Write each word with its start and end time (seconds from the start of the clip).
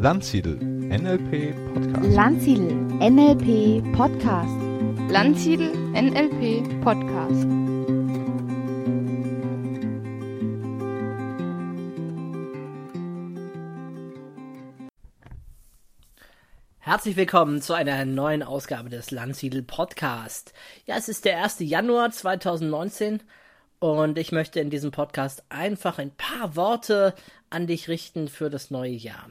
Landsiedel 0.00 0.54
NLP 0.58 1.56
Podcast. 1.74 2.14
Landsiedel 2.14 2.72
NLP 3.00 3.96
Podcast. 3.96 4.56
Landsiedel 5.10 5.74
NLP 5.92 6.84
Podcast. 6.84 7.48
Herzlich 16.78 17.16
willkommen 17.16 17.60
zu 17.60 17.74
einer 17.74 18.04
neuen 18.04 18.44
Ausgabe 18.44 18.90
des 18.90 19.10
Landsiedel 19.10 19.64
Podcast. 19.64 20.52
Ja, 20.86 20.96
es 20.96 21.08
ist 21.08 21.24
der 21.24 21.42
1. 21.42 21.56
Januar 21.58 22.12
2019 22.12 23.20
und 23.80 24.16
ich 24.16 24.30
möchte 24.30 24.60
in 24.60 24.70
diesem 24.70 24.92
Podcast 24.92 25.42
einfach 25.48 25.98
ein 25.98 26.12
paar 26.12 26.54
Worte 26.54 27.16
an 27.50 27.66
dich 27.66 27.88
richten 27.88 28.28
für 28.28 28.48
das 28.48 28.70
neue 28.70 28.92
Jahr. 28.92 29.28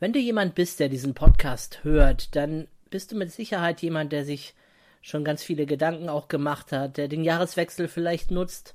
Wenn 0.00 0.12
du 0.12 0.18
jemand 0.18 0.54
bist, 0.54 0.80
der 0.80 0.88
diesen 0.88 1.14
Podcast 1.14 1.84
hört, 1.84 2.34
dann 2.34 2.66
bist 2.90 3.12
du 3.12 3.16
mit 3.16 3.30
Sicherheit 3.30 3.80
jemand, 3.80 4.12
der 4.12 4.24
sich 4.24 4.54
schon 5.02 5.24
ganz 5.24 5.42
viele 5.42 5.66
Gedanken 5.66 6.08
auch 6.08 6.28
gemacht 6.28 6.72
hat, 6.72 6.96
der 6.96 7.08
den 7.08 7.22
Jahreswechsel 7.22 7.86
vielleicht 7.86 8.30
nutzt, 8.30 8.74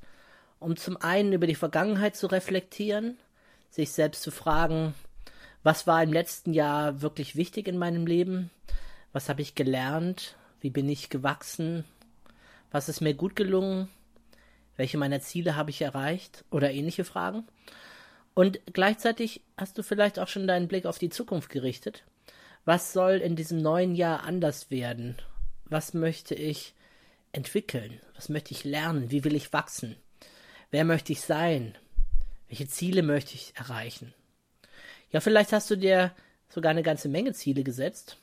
um 0.60 0.78
zum 0.78 0.96
einen 0.98 1.34
über 1.34 1.48
die 1.48 1.56
Vergangenheit 1.56 2.16
zu 2.16 2.28
reflektieren, 2.28 3.18
sich 3.70 3.92
selbst 3.92 4.22
zu 4.22 4.32
fragen, 4.32 4.94
was 5.62 5.88
war 5.88 6.02
im 6.02 6.14
letzten 6.14 6.54
Jahr 6.54 7.02
wirklich 7.02 7.36
wichtig 7.36 7.68
in 7.68 7.78
meinem 7.78 8.08
Leben, 8.08 8.50
was 9.12 9.28
habe 9.28 9.42
ich 9.42 9.56
gelernt, 9.56 10.36
wie 10.62 10.70
bin 10.70 10.88
ich 10.88 11.10
gewachsen, 11.10 11.84
was 12.72 12.88
ist 12.88 13.02
mir 13.02 13.14
gut 13.14 13.36
gelungen, 13.36 13.90
welche 14.78 14.98
meiner 14.98 15.20
Ziele 15.20 15.58
habe 15.58 15.72
ich 15.72 15.82
erreicht? 15.82 16.46
Oder 16.52 16.72
ähnliche 16.72 17.04
Fragen. 17.04 17.46
Und 18.40 18.62
gleichzeitig 18.72 19.42
hast 19.58 19.78
du 19.78 19.84
vielleicht 19.84 20.18
auch 20.18 20.30
schon 20.30 20.48
deinen 20.48 20.70
Blick 20.70 20.86
auf 20.86 20.98
die 20.98 21.10
Zukunft 21.10 21.50
gerichtet. 21.50 22.06
Was 22.64 22.94
soll 22.94 23.16
in 23.16 23.36
diesem 23.36 23.62
neuen 23.62 23.96
Jahr 23.96 24.24
anders 24.24 24.72
werden? 24.72 25.18
Was 25.66 25.94
möchte 25.94 26.36
ich 26.36 26.74
entwickeln? 27.34 28.00
Was 28.16 28.30
möchte 28.30 28.54
ich 28.54 28.64
lernen? 28.64 29.12
Wie 29.12 29.26
will 29.26 29.36
ich 29.36 29.52
wachsen? 29.52 29.98
Wer 30.72 30.86
möchte 30.86 31.12
ich 31.12 31.20
sein? 31.20 31.78
Welche 32.48 32.70
Ziele 32.70 33.04
möchte 33.04 33.34
ich 33.34 33.52
erreichen? 33.58 34.14
Ja, 35.12 35.20
vielleicht 35.20 35.52
hast 35.52 35.70
du 35.70 35.76
dir 35.76 36.14
sogar 36.48 36.70
eine 36.70 36.84
ganze 36.84 37.10
Menge 37.10 37.34
Ziele 37.34 37.66
gesetzt. 37.66 38.16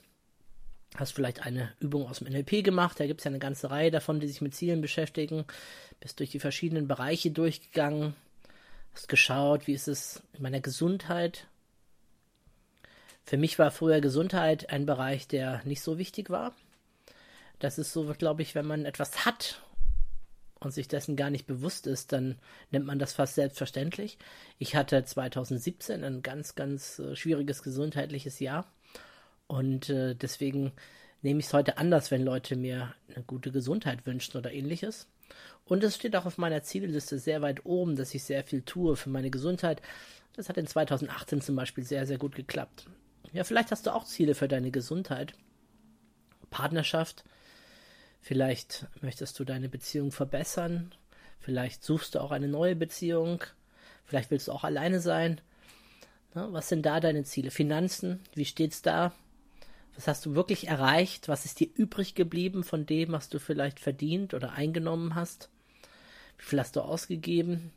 Hast 0.94 1.12
vielleicht 1.12 1.42
eine 1.42 1.74
Übung 1.78 2.08
aus 2.08 2.20
dem 2.20 2.28
NLP 2.28 2.64
gemacht, 2.64 2.98
da 2.98 3.06
gibt 3.06 3.20
es 3.20 3.24
ja 3.26 3.30
eine 3.30 3.38
ganze 3.38 3.70
Reihe 3.70 3.90
davon, 3.90 4.18
die 4.20 4.28
sich 4.28 4.40
mit 4.40 4.54
Zielen 4.54 4.80
beschäftigen. 4.80 5.44
Bist 6.00 6.20
durch 6.20 6.30
die 6.30 6.40
verschiedenen 6.40 6.88
Bereiche 6.88 7.30
durchgegangen, 7.30 8.14
Hast 8.96 9.10
geschaut, 9.10 9.66
wie 9.66 9.74
ist 9.74 9.88
es 9.88 10.22
in 10.32 10.42
meiner 10.42 10.60
Gesundheit? 10.60 11.48
Für 13.24 13.36
mich 13.36 13.58
war 13.58 13.70
früher 13.70 14.00
Gesundheit 14.00 14.70
ein 14.70 14.86
Bereich, 14.86 15.28
der 15.28 15.60
nicht 15.66 15.82
so 15.82 15.98
wichtig 15.98 16.30
war. 16.30 16.56
Das 17.58 17.76
ist 17.76 17.92
so, 17.92 18.10
glaube 18.16 18.40
ich, 18.40 18.54
wenn 18.54 18.64
man 18.64 18.86
etwas 18.86 19.26
hat 19.26 19.60
und 20.60 20.72
sich 20.72 20.88
dessen 20.88 21.14
gar 21.14 21.28
nicht 21.28 21.46
bewusst 21.46 21.86
ist, 21.86 22.12
dann 22.12 22.38
nimmt 22.70 22.86
man 22.86 22.98
das 22.98 23.12
fast 23.12 23.34
selbstverständlich. 23.34 24.16
Ich 24.58 24.76
hatte 24.76 25.04
2017 25.04 26.02
ein 26.02 26.22
ganz, 26.22 26.54
ganz 26.54 26.98
äh, 26.98 27.14
schwieriges 27.16 27.62
gesundheitliches 27.62 28.40
Jahr 28.40 28.66
und 29.46 29.90
äh, 29.90 30.14
deswegen 30.14 30.72
nehme 31.20 31.40
ich 31.40 31.46
es 31.46 31.52
heute 31.52 31.76
anders, 31.76 32.10
wenn 32.10 32.22
Leute 32.22 32.56
mir 32.56 32.94
eine 33.14 33.24
gute 33.24 33.52
Gesundheit 33.52 34.06
wünschen 34.06 34.38
oder 34.38 34.54
ähnliches. 34.54 35.06
Und 35.64 35.82
es 35.82 35.96
steht 35.96 36.14
auch 36.14 36.26
auf 36.26 36.38
meiner 36.38 36.62
Zielliste 36.62 37.18
sehr 37.18 37.42
weit 37.42 37.66
oben, 37.66 37.96
dass 37.96 38.14
ich 38.14 38.22
sehr 38.24 38.44
viel 38.44 38.62
tue 38.62 38.96
für 38.96 39.10
meine 39.10 39.30
Gesundheit. 39.30 39.82
Das 40.34 40.48
hat 40.48 40.58
in 40.58 40.66
2018 40.66 41.40
zum 41.40 41.56
Beispiel 41.56 41.84
sehr, 41.84 42.06
sehr 42.06 42.18
gut 42.18 42.34
geklappt. 42.34 42.86
Ja, 43.32 43.42
vielleicht 43.44 43.70
hast 43.72 43.86
du 43.86 43.94
auch 43.94 44.04
Ziele 44.04 44.34
für 44.34 44.48
deine 44.48 44.70
Gesundheit. 44.70 45.34
Partnerschaft. 46.50 47.24
Vielleicht 48.20 48.86
möchtest 49.00 49.38
du 49.38 49.44
deine 49.44 49.68
Beziehung 49.68 50.12
verbessern. 50.12 50.94
Vielleicht 51.38 51.84
suchst 51.84 52.14
du 52.14 52.20
auch 52.20 52.30
eine 52.30 52.48
neue 52.48 52.76
Beziehung. 52.76 53.42
Vielleicht 54.04 54.30
willst 54.30 54.48
du 54.48 54.52
auch 54.52 54.64
alleine 54.64 55.00
sein. 55.00 55.40
was 56.32 56.68
sind 56.68 56.86
da 56.86 57.00
deine 57.00 57.24
Ziele? 57.24 57.50
Finanzen, 57.50 58.20
wie 58.34 58.44
steht's 58.44 58.82
da? 58.82 59.12
Was 59.96 60.08
hast 60.08 60.26
du 60.26 60.34
wirklich 60.34 60.68
erreicht? 60.68 61.28
Was 61.28 61.46
ist 61.46 61.58
dir 61.58 61.68
übrig 61.74 62.14
geblieben 62.14 62.64
von 62.64 62.84
dem, 62.84 63.12
was 63.12 63.30
du 63.30 63.38
vielleicht 63.38 63.80
verdient 63.80 64.34
oder 64.34 64.52
eingenommen 64.52 65.14
hast? 65.14 65.48
Wie 66.36 66.44
viel 66.44 66.60
hast 66.60 66.76
du 66.76 66.82
ausgegeben? 66.82 67.72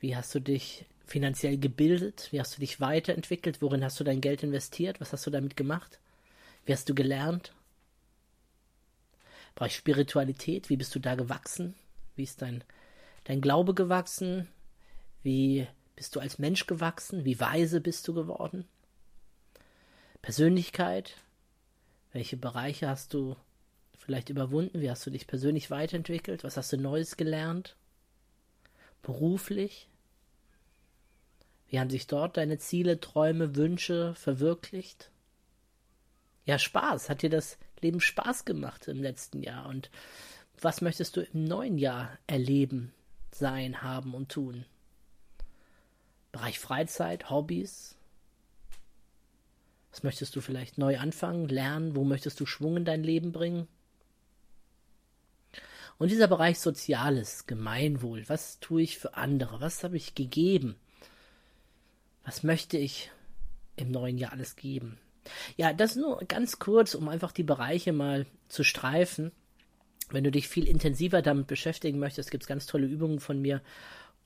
Wie 0.00 0.16
hast 0.16 0.34
du 0.34 0.40
dich 0.40 0.84
finanziell 1.06 1.56
gebildet? 1.56 2.28
Wie 2.32 2.40
hast 2.40 2.56
du 2.56 2.60
dich 2.60 2.80
weiterentwickelt? 2.80 3.62
Worin 3.62 3.84
hast 3.84 4.00
du 4.00 4.04
dein 4.04 4.20
Geld 4.20 4.42
investiert? 4.42 5.00
Was 5.00 5.12
hast 5.12 5.26
du 5.26 5.30
damit 5.30 5.56
gemacht? 5.56 6.00
Wie 6.66 6.72
hast 6.72 6.88
du 6.88 6.94
gelernt? 6.94 7.52
Brauche 9.54 9.68
ich 9.68 9.76
Spiritualität? 9.76 10.70
Wie 10.70 10.76
bist 10.76 10.94
du 10.94 10.98
da 10.98 11.14
gewachsen? 11.14 11.74
Wie 12.16 12.24
ist 12.24 12.42
dein, 12.42 12.64
dein 13.24 13.40
Glaube 13.40 13.74
gewachsen? 13.74 14.48
Wie 15.22 15.68
bist 15.94 16.16
du 16.16 16.20
als 16.20 16.38
Mensch 16.40 16.66
gewachsen? 16.66 17.24
Wie 17.24 17.38
weise 17.38 17.80
bist 17.80 18.08
du 18.08 18.14
geworden? 18.14 18.66
Persönlichkeit? 20.20 21.16
Welche 22.14 22.36
Bereiche 22.36 22.88
hast 22.88 23.12
du 23.12 23.34
vielleicht 23.98 24.28
überwunden? 24.28 24.80
Wie 24.80 24.88
hast 24.88 25.04
du 25.04 25.10
dich 25.10 25.26
persönlich 25.26 25.72
weiterentwickelt? 25.72 26.44
Was 26.44 26.56
hast 26.56 26.72
du 26.72 26.78
Neues 26.78 27.16
gelernt? 27.16 27.74
Beruflich? 29.02 29.88
Wie 31.66 31.80
haben 31.80 31.90
sich 31.90 32.06
dort 32.06 32.36
deine 32.36 32.56
Ziele, 32.58 33.00
Träume, 33.00 33.56
Wünsche 33.56 34.14
verwirklicht? 34.14 35.10
Ja, 36.44 36.56
Spaß. 36.56 37.10
Hat 37.10 37.22
dir 37.22 37.30
das 37.30 37.58
Leben 37.80 38.00
Spaß 38.00 38.44
gemacht 38.44 38.86
im 38.86 39.02
letzten 39.02 39.42
Jahr? 39.42 39.66
Und 39.66 39.90
was 40.60 40.82
möchtest 40.82 41.16
du 41.16 41.22
im 41.22 41.42
neuen 41.42 41.78
Jahr 41.78 42.16
erleben, 42.28 42.92
sein, 43.32 43.82
haben 43.82 44.14
und 44.14 44.30
tun? 44.30 44.66
Bereich 46.30 46.60
Freizeit, 46.60 47.28
Hobbys, 47.28 47.96
was 49.94 50.02
möchtest 50.02 50.34
du 50.34 50.40
vielleicht 50.40 50.76
neu 50.76 50.98
anfangen, 50.98 51.48
lernen? 51.48 51.94
Wo 51.94 52.02
möchtest 52.02 52.40
du 52.40 52.46
Schwung 52.46 52.78
in 52.78 52.84
dein 52.84 53.04
Leben 53.04 53.30
bringen? 53.30 53.68
Und 55.98 56.10
dieser 56.10 56.26
Bereich 56.26 56.58
Soziales, 56.58 57.46
Gemeinwohl, 57.46 58.28
was 58.28 58.58
tue 58.58 58.82
ich 58.82 58.98
für 58.98 59.14
andere? 59.14 59.60
Was 59.60 59.84
habe 59.84 59.96
ich 59.96 60.16
gegeben? 60.16 60.74
Was 62.24 62.42
möchte 62.42 62.76
ich 62.76 63.12
im 63.76 63.92
neuen 63.92 64.18
Jahr 64.18 64.32
alles 64.32 64.56
geben? 64.56 64.98
Ja, 65.56 65.72
das 65.72 65.94
nur 65.94 66.18
ganz 66.26 66.58
kurz, 66.58 66.96
um 66.96 67.08
einfach 67.08 67.30
die 67.30 67.44
Bereiche 67.44 67.92
mal 67.92 68.26
zu 68.48 68.64
streifen. 68.64 69.30
Wenn 70.10 70.24
du 70.24 70.32
dich 70.32 70.48
viel 70.48 70.66
intensiver 70.66 71.22
damit 71.22 71.46
beschäftigen 71.46 72.00
möchtest, 72.00 72.32
gibt 72.32 72.42
es 72.42 72.48
ganz 72.48 72.66
tolle 72.66 72.88
Übungen 72.88 73.20
von 73.20 73.40
mir 73.40 73.62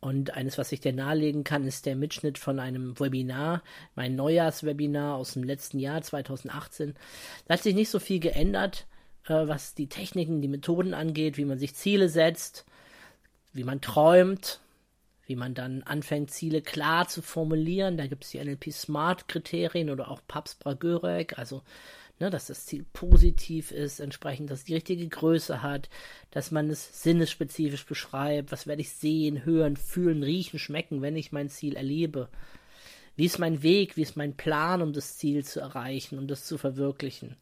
und 0.01 0.35
eines, 0.35 0.59
was 0.59 0.71
ich 0.71 0.81
dir 0.81 0.93
nahelegen 0.93 1.43
kann, 1.43 1.67
ist 1.67 1.85
der 1.87 1.97
Mitschnitt 1.97 2.39
von 2.39 2.61
einem 2.61 2.99
Webinar, 3.01 3.63
mein 3.97 4.15
Neujahrswebinar 4.15 5.17
aus 5.17 5.33
dem 5.33 5.43
letzten 5.43 5.81
Jahr 5.81 6.03
2018. 6.03 6.95
Da 7.47 7.55
hat 7.55 7.63
sich 7.63 7.75
nicht 7.75 7.91
so 7.91 7.99
viel 7.99 8.21
geändert, 8.21 8.87
äh, 9.27 9.49
was 9.49 9.75
die 9.75 9.89
Techniken, 9.89 10.41
die 10.41 10.49
Methoden 10.49 10.95
angeht, 10.95 11.37
wie 11.37 11.45
man 11.45 11.59
sich 11.59 11.75
Ziele 11.75 12.09
setzt, 12.09 12.65
wie 13.53 13.65
man 13.65 13.81
träumt, 13.81 14.61
wie 15.27 15.37
man 15.37 15.55
dann 15.55 15.83
anfängt, 15.83 16.31
Ziele 16.31 16.63
klar 16.63 17.09
zu 17.09 17.21
formulieren. 17.21 17.97
Da 17.97 18.07
gibt 18.07 18.25
es 18.25 18.31
die 18.31 18.39
NLP 18.39 18.73
Smart 18.73 19.27
Kriterien 19.27 19.91
oder 19.91 20.11
auch 20.11 20.21
Paps 20.29 20.55
Bragörek, 20.55 21.39
also 21.39 21.63
ne, 22.21 22.31
dass 22.31 22.47
das 22.47 22.67
Ziel 22.67 22.85
positiv 22.93 23.71
ist, 23.71 24.01
entsprechend, 24.01 24.51
dass 24.51 24.61
es 24.61 24.65
die 24.65 24.75
richtige 24.75 25.09
Größe 25.09 25.63
hat, 25.63 25.89
dass 26.31 26.51
man 26.51 26.71
es 26.71 27.03
sinnesspezifisch 27.03 27.87
beschreibt, 27.87 28.53
was 28.53 28.67
werde 28.67 28.83
ich 28.83 28.91
sehen, 28.91 29.45
hören, 29.45 29.77
fühlen, 29.77 30.23
riechen, 30.23 30.59
schmecken, 30.59 31.03
wenn 31.03 31.17
ich 31.17 31.33
mein 31.33 31.49
Ziel 31.49 31.77
erlebe. 31.77 32.29
Wie 33.17 33.25
ist 33.25 33.39
mein 33.39 33.63
Weg, 33.63 33.97
wie 33.97 34.03
ist 34.03 34.17
mein 34.17 34.37
Plan, 34.37 34.83
um 34.83 34.93
das 34.93 35.17
Ziel 35.19 35.45
zu 35.45 35.61
erreichen, 35.61 36.19
um 36.19 36.29
das 36.29 36.45
zu 36.45 36.59
verwirklichen? 36.59 37.37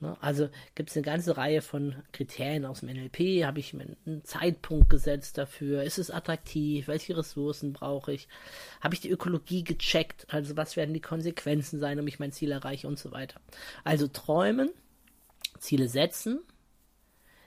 Ne? 0.00 0.16
Also 0.20 0.48
gibt 0.74 0.90
es 0.90 0.96
eine 0.96 1.04
ganze 1.04 1.36
Reihe 1.36 1.62
von 1.62 1.94
Kriterien 2.12 2.66
aus 2.66 2.80
dem 2.80 2.90
NLP. 2.90 3.44
Habe 3.44 3.60
ich 3.60 3.72
mir 3.72 3.96
einen 4.04 4.24
Zeitpunkt 4.24 4.90
gesetzt 4.90 5.38
dafür? 5.38 5.82
Ist 5.82 5.98
es 5.98 6.10
attraktiv? 6.10 6.88
Welche 6.88 7.16
Ressourcen 7.16 7.72
brauche 7.72 8.12
ich? 8.12 8.28
Habe 8.80 8.94
ich 8.94 9.00
die 9.00 9.10
Ökologie 9.10 9.64
gecheckt? 9.64 10.26
Also 10.28 10.56
was 10.56 10.76
werden 10.76 10.94
die 10.94 11.00
Konsequenzen 11.00 11.80
sein, 11.80 11.98
um 11.98 12.06
ich 12.06 12.18
mein 12.18 12.32
Ziel 12.32 12.52
erreiche 12.52 12.88
und 12.88 12.98
so 12.98 13.12
weiter. 13.12 13.40
Also 13.84 14.06
träumen, 14.06 14.70
Ziele 15.58 15.88
setzen, 15.88 16.40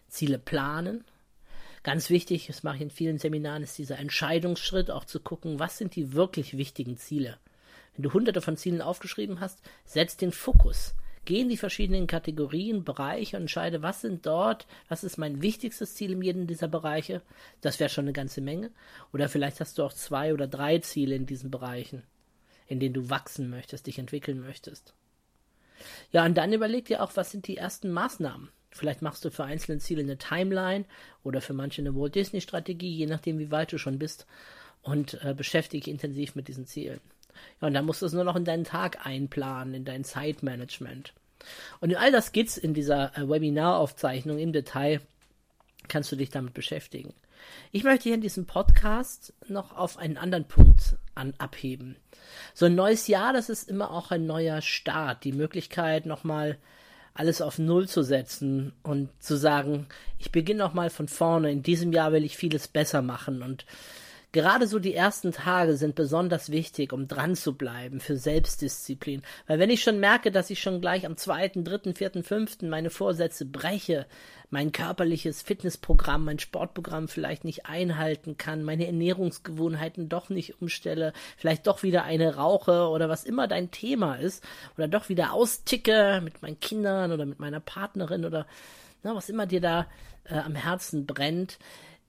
Ziele 0.08 0.40
planen. 0.40 1.06
Ganz 1.84 2.10
wichtig, 2.10 2.48
das 2.48 2.64
mache 2.64 2.78
ich 2.78 2.82
in 2.82 2.90
vielen 2.90 3.20
Seminaren, 3.20 3.64
ist 3.64 3.78
dieser 3.78 4.00
Entscheidungsschritt, 4.00 4.92
auch 4.92 5.06
zu 5.06 5.20
gucken, 5.20 5.60
was 5.60 5.78
sind 5.78 5.96
die 5.96 6.14
wirklich 6.14 6.58
wichtigen 6.58 6.98
Ziele. 6.98 7.38
Wenn 7.96 8.04
du 8.04 8.14
hunderte 8.14 8.42
von 8.42 8.58
Zielen 8.58 8.82
aufgeschrieben 8.82 9.40
hast, 9.40 9.62
setz 9.86 10.18
den 10.18 10.32
Fokus 10.32 10.96
gehe 11.26 11.42
in 11.42 11.50
die 11.50 11.58
verschiedenen 11.58 12.08
Kategorien, 12.08 12.84
Bereiche 12.84 13.38
und 13.38 13.44
entscheide, 13.44 13.82
was 13.82 14.02
sind 14.02 14.26
dort, 14.26 14.68
was 14.88 15.04
ist 15.04 15.18
mein 15.18 15.42
wichtigstes 15.42 15.96
Ziel 15.96 16.12
in 16.14 16.22
jedem 16.22 16.48
dieser 16.48 16.68
Bereiche. 16.68 17.22
Das 17.62 17.80
wäre 17.80 17.90
schon 17.90 18.06
eine 18.06 18.14
ganze 18.14 18.42
Menge. 18.42 18.72
Oder 19.14 19.30
vielleicht 19.30 19.60
hast 19.60 19.78
du 19.78 19.84
auch 19.84 19.94
zwei 19.94 20.34
oder 20.34 20.48
drei 20.48 20.80
Ziele 20.80 21.16
in 21.16 21.26
diesen 21.26 21.52
Bereichen. 21.52 22.04
in 22.70 22.80
denen 22.80 22.94
du 22.94 23.10
wachsen 23.10 23.50
möchtest, 23.50 23.88
dich 23.88 23.98
entwickeln 24.00 24.40
möchtest. 24.40 24.94
Ja, 26.12 26.24
und 26.26 26.38
dann 26.38 26.54
überleg 26.54 26.86
dir 26.86 27.02
auch, 27.04 27.12
was 27.16 27.32
sind 27.32 27.48
die 27.48 27.58
ersten 27.58 27.92
Maßnahmen? 27.92 28.50
Vielleicht 28.70 29.02
machst 29.02 29.26
du 29.26 29.32
für 29.32 29.44
einzelne 29.44 29.80
Ziele 29.80 30.04
eine 30.04 30.18
Timeline 30.18 30.86
oder 31.24 31.42
für 31.42 31.54
manche 31.54 31.82
eine 31.82 31.96
Walt 31.96 32.14
Disney 32.14 32.42
Strategie, 32.42 32.96
je 32.96 33.08
nachdem, 33.08 33.40
wie 33.40 33.50
weit 33.50 33.74
du 33.74 33.80
schon 33.80 33.98
bist 33.98 34.28
und 34.84 35.16
äh, 35.24 35.34
beschäftige 35.34 35.86
dich 35.86 35.92
intensiv 35.92 36.36
mit 36.36 36.48
diesen 36.48 36.68
Zielen. 36.68 37.02
Ja, 37.62 37.68
und 37.68 37.74
dann 37.74 37.86
musst 37.86 38.02
du 38.02 38.06
es 38.06 38.14
nur 38.14 38.24
noch 38.24 38.36
in 38.36 38.46
deinen 38.46 38.64
Tag 38.64 39.06
einplanen, 39.06 39.74
in 39.74 39.86
dein 39.86 40.04
Zeitmanagement. 40.04 41.14
Und 41.80 41.92
in 41.92 41.98
all 41.98 42.12
das 42.12 42.32
geht's 42.32 42.58
in 42.58 42.74
dieser 42.74 43.18
äh, 43.18 43.28
Webinaraufzeichnung 43.30 44.40
im 44.40 44.54
Detail. 44.54 45.02
Kannst 45.88 46.12
du 46.12 46.16
dich 46.16 46.30
damit 46.30 46.54
beschäftigen. 46.54 47.14
Ich 47.72 47.84
möchte 47.84 48.04
hier 48.04 48.16
in 48.16 48.22
diesem 48.22 48.46
Podcast 48.46 49.34
noch 49.48 49.76
auf 49.76 49.98
einen 49.98 50.18
anderen 50.18 50.46
Punkt 50.46 50.98
an, 51.16 51.34
abheben. 51.38 51.96
So 52.54 52.66
ein 52.66 52.76
neues 52.76 53.08
Jahr, 53.08 53.34
das 53.34 53.50
ist 53.50 53.70
immer 53.70 53.92
auch 53.92 54.12
ein 54.12 54.26
neuer 54.26 54.62
Start. 54.62 55.24
Die 55.24 55.32
Möglichkeit, 55.32 56.06
nochmal 56.06 56.58
alles 57.14 57.42
auf 57.42 57.60
Null 57.60 57.88
zu 57.88 58.04
setzen 58.04 58.74
und 58.84 59.10
zu 59.22 59.36
sagen, 59.36 59.88
ich 60.20 60.32
beginne 60.32 60.60
nochmal 60.60 60.90
von 60.90 61.08
vorne. 61.08 61.52
In 61.52 61.64
diesem 61.64 61.92
Jahr 61.92 62.12
will 62.12 62.24
ich 62.24 62.38
vieles 62.38 62.68
besser 62.68 63.02
machen 63.02 63.42
und 63.42 63.66
Gerade 64.32 64.68
so 64.68 64.78
die 64.78 64.94
ersten 64.94 65.32
Tage 65.32 65.76
sind 65.76 65.96
besonders 65.96 66.52
wichtig, 66.52 66.94
um 66.94 67.08
dran 67.08 67.36
zu 67.36 67.56
bleiben 67.56 68.00
für 68.00 68.16
Selbstdisziplin. 68.16 69.24
Weil 69.48 69.58
wenn 69.58 69.72
ich 69.72 69.82
schon 69.82 70.00
merke, 70.00 70.30
dass 70.30 70.52
ich 70.52 70.62
schon 70.62 70.82
gleich 70.82 71.08
am 71.08 71.18
zweiten, 71.18 71.64
dritten, 71.64 71.96
vierten, 71.96 72.24
fünften 72.24 72.70
meine 72.70 72.92
Vorsätze 72.92 73.46
breche, 73.46 74.06
mein 74.52 74.72
körperliches 74.72 75.42
Fitnessprogramm, 75.42 76.26
mein 76.26 76.38
Sportprogramm 76.38 77.08
vielleicht 77.08 77.44
nicht 77.44 77.66
einhalten 77.66 78.38
kann, 78.38 78.64
meine 78.64 78.86
Ernährungsgewohnheiten 78.86 80.10
doch 80.10 80.30
nicht 80.30 80.62
umstelle, 80.62 81.14
vielleicht 81.36 81.66
doch 81.66 81.82
wieder 81.82 82.04
eine 82.04 82.36
rauche 82.36 82.90
oder 82.90 83.10
was 83.10 83.26
immer 83.26 83.48
dein 83.48 83.72
Thema 83.72 84.16
ist, 84.16 84.44
oder 84.78 84.88
doch 84.88 85.10
wieder 85.10 85.34
austicke 85.34 86.22
mit 86.24 86.44
meinen 86.44 86.60
Kindern 86.60 87.12
oder 87.12 87.26
mit 87.26 87.40
meiner 87.40 87.60
Partnerin 87.60 88.26
oder 88.26 88.46
na, 89.02 89.16
was 89.16 89.30
immer 89.30 89.48
dir 89.48 89.62
da 89.62 89.88
äh, 90.26 90.38
am 90.38 90.56
Herzen 90.56 91.06
brennt, 91.06 91.58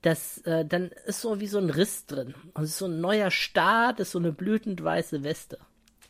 das, 0.01 0.39
äh, 0.39 0.65
dann 0.65 0.89
ist 1.05 1.21
so 1.21 1.39
wie 1.39 1.47
so 1.47 1.59
ein 1.59 1.69
Riss 1.69 2.05
drin. 2.05 2.33
Und 2.53 2.63
es 2.63 2.71
ist 2.71 2.77
so 2.79 2.85
ein 2.85 3.01
neuer 3.01 3.31
Start, 3.31 3.99
ist 3.99 4.11
so 4.11 4.19
eine 4.19 4.31
blütend 4.31 4.83
weiße 4.83 5.23
Weste. 5.23 5.59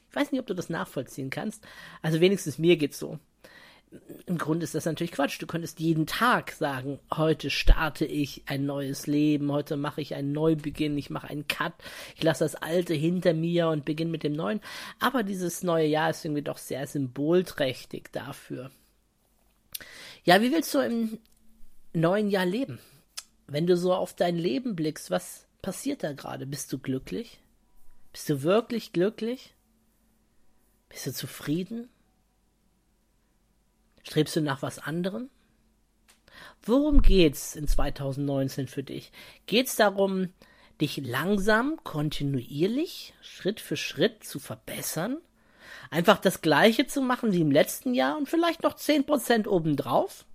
Ich 0.09 0.15
weiß 0.15 0.31
nicht, 0.31 0.41
ob 0.41 0.47
du 0.47 0.53
das 0.53 0.69
nachvollziehen 0.69 1.29
kannst. 1.29 1.65
Also 2.01 2.19
wenigstens 2.19 2.57
mir 2.57 2.77
geht's 2.77 2.99
so. 2.99 3.19
Im 4.25 4.37
Grunde 4.37 4.63
ist 4.63 4.73
das 4.73 4.85
natürlich 4.85 5.11
Quatsch. 5.11 5.41
Du 5.41 5.47
könntest 5.47 5.81
jeden 5.81 6.05
Tag 6.05 6.51
sagen, 6.51 6.99
heute 7.13 7.49
starte 7.49 8.05
ich 8.05 8.43
ein 8.45 8.65
neues 8.65 9.05
Leben, 9.05 9.51
heute 9.51 9.75
mache 9.75 9.99
ich 9.99 10.15
einen 10.15 10.31
Neubeginn, 10.31 10.97
ich 10.97 11.09
mache 11.09 11.27
einen 11.27 11.47
Cut, 11.49 11.73
ich 12.15 12.23
lasse 12.23 12.45
das 12.45 12.55
Alte 12.55 12.93
hinter 12.93 13.33
mir 13.33 13.67
und 13.67 13.83
beginne 13.83 14.11
mit 14.11 14.23
dem 14.23 14.31
Neuen. 14.31 14.61
Aber 14.99 15.23
dieses 15.23 15.63
neue 15.63 15.87
Jahr 15.87 16.09
ist 16.09 16.23
irgendwie 16.23 16.41
doch 16.41 16.57
sehr 16.57 16.87
symbolträchtig 16.87 18.09
dafür. 18.13 18.71
Ja, 20.23 20.41
wie 20.41 20.53
willst 20.53 20.73
du 20.73 20.79
im 20.79 21.19
neuen 21.93 22.29
Jahr 22.29 22.45
leben? 22.45 22.79
Wenn 23.51 23.67
du 23.67 23.75
so 23.75 23.93
auf 23.93 24.13
dein 24.13 24.37
Leben 24.37 24.75
blickst, 24.75 25.11
was 25.11 25.45
passiert 25.61 26.03
da 26.03 26.13
gerade? 26.13 26.45
Bist 26.45 26.71
du 26.71 26.79
glücklich? 26.79 27.39
Bist 28.13 28.29
du 28.29 28.43
wirklich 28.43 28.93
glücklich? 28.93 29.53
Bist 30.87 31.07
du 31.07 31.13
zufrieden? 31.13 31.89
Strebst 34.03 34.35
du 34.35 34.41
nach 34.41 34.61
was 34.61 34.79
anderem? 34.79 35.29
Worum 36.63 37.01
geht's 37.01 37.55
in 37.55 37.67
2019 37.67 38.67
für 38.67 38.83
dich? 38.83 39.11
Geht's 39.47 39.75
darum, 39.75 40.29
dich 40.79 40.97
langsam, 40.97 41.77
kontinuierlich, 41.83 43.13
Schritt 43.21 43.59
für 43.59 43.77
Schritt 43.77 44.23
zu 44.23 44.39
verbessern? 44.39 45.17
Einfach 45.89 46.19
das 46.19 46.41
Gleiche 46.41 46.87
zu 46.87 47.01
machen 47.01 47.33
wie 47.33 47.41
im 47.41 47.51
letzten 47.51 47.93
Jahr 47.93 48.17
und 48.17 48.29
vielleicht 48.29 48.63
noch 48.63 48.75
10% 48.75 49.47
obendrauf? 49.47 50.25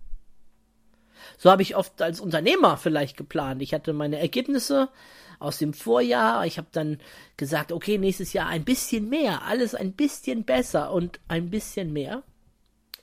So 1.39 1.51
habe 1.51 1.63
ich 1.63 1.77
oft 1.77 2.01
als 2.03 2.21
Unternehmer 2.21 2.77
vielleicht 2.77 3.17
geplant. 3.17 3.63
Ich 3.63 3.75
hatte 3.75 3.93
meine 3.93 4.19
Ergebnisse 4.19 4.89
aus 5.39 5.59
dem 5.59 5.73
Vorjahr. 5.73 6.47
Ich 6.47 6.59
habe 6.59 6.69
dann 6.73 6.99
gesagt, 7.37 7.73
okay, 7.73 7.99
nächstes 7.99 8.33
Jahr 8.33 8.49
ein 8.49 8.65
bisschen 8.65 9.09
mehr, 9.09 9.43
alles 9.43 9.75
ein 9.75 9.93
bisschen 9.93 10.45
besser 10.45 10.93
und 10.93 11.21
ein 11.29 11.51
bisschen 11.51 11.93
mehr. 11.93 12.23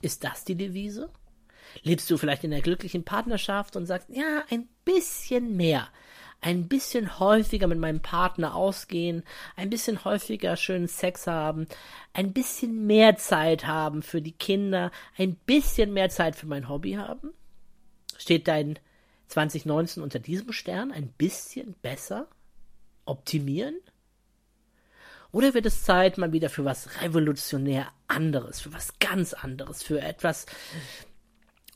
Ist 0.02 0.24
das 0.24 0.44
die 0.44 0.56
Devise? 0.56 1.10
Lebst 1.82 2.10
du 2.10 2.16
vielleicht 2.16 2.44
in 2.44 2.52
einer 2.52 2.62
glücklichen 2.62 3.04
Partnerschaft 3.04 3.76
und 3.76 3.86
sagst, 3.86 4.08
ja, 4.10 4.44
ein 4.50 4.68
bisschen 4.84 5.56
mehr, 5.56 5.88
ein 6.40 6.68
bisschen 6.68 7.18
häufiger 7.18 7.66
mit 7.66 7.78
meinem 7.78 8.00
Partner 8.00 8.54
ausgehen, 8.54 9.24
ein 9.56 9.70
bisschen 9.70 10.04
häufiger 10.04 10.56
schönen 10.56 10.88
Sex 10.88 11.26
haben, 11.26 11.66
ein 12.12 12.32
bisschen 12.32 12.86
mehr 12.86 13.16
Zeit 13.16 13.66
haben 13.66 14.02
für 14.02 14.20
die 14.20 14.32
Kinder, 14.32 14.92
ein 15.16 15.34
bisschen 15.34 15.92
mehr 15.92 16.10
Zeit 16.10 16.36
für 16.36 16.46
mein 16.46 16.68
Hobby 16.68 16.92
haben? 16.92 17.32
Steht 18.18 18.48
dein 18.48 18.78
2019 19.28 20.02
unter 20.02 20.18
diesem 20.18 20.52
Stern 20.52 20.92
ein 20.92 21.08
bisschen 21.08 21.74
besser? 21.82 22.28
Optimieren? 23.04 23.76
Oder 25.32 25.52
wird 25.52 25.66
es 25.66 25.82
Zeit 25.82 26.16
mal 26.16 26.32
wieder 26.32 26.48
für 26.48 26.64
was 26.64 27.00
revolutionär 27.02 27.88
anderes, 28.06 28.60
für 28.60 28.72
was 28.72 28.98
ganz 29.00 29.32
anderes, 29.32 29.82
für 29.82 30.00
etwas, 30.00 30.46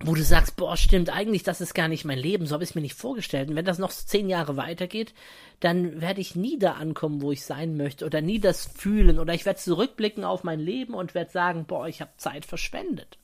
wo 0.01 0.15
du 0.15 0.23
sagst, 0.23 0.55
boah, 0.57 0.77
stimmt, 0.77 1.11
eigentlich, 1.11 1.43
das 1.43 1.61
ist 1.61 1.75
gar 1.75 1.89
nicht 1.89 2.05
mein 2.05 2.21
Leben, 2.21 2.47
so 2.47 2.55
habe 2.55 2.63
ich 2.63 2.71
es 2.71 2.75
mir 2.77 2.83
nicht 2.83 2.95
vorgestellt. 2.95 3.51
Und 3.51 3.57
wenn 3.57 3.65
das 3.65 3.79
noch 3.79 3.91
zehn 3.91 4.29
Jahre 4.29 4.57
weitergeht, 4.57 5.13
dann 5.59 6.01
werde 6.01 6.21
ich 6.21 6.37
nie 6.37 6.57
da 6.57 6.75
ankommen, 6.75 7.21
wo 7.21 7.33
ich 7.33 7.45
sein 7.45 7.77
möchte, 7.77 8.07
oder 8.07 8.21
nie 8.21 8.39
das 8.39 8.65
fühlen, 8.65 9.19
oder 9.19 9.35
ich 9.35 9.45
werde 9.45 9.59
zurückblicken 9.59 10.23
auf 10.23 10.45
mein 10.45 10.61
Leben 10.61 10.95
und 10.95 11.17
werde 11.17 11.33
sagen, 11.33 11.65
boah, 11.67 11.89
ich 11.89 12.01
habe 12.01 12.13
Zeit 12.17 12.45
verschwendet. 12.45 13.19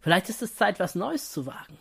Vielleicht 0.00 0.28
ist 0.28 0.42
es 0.42 0.56
Zeit, 0.56 0.80
was 0.80 0.94
Neues 0.94 1.30
zu 1.30 1.46
wagen. 1.46 1.78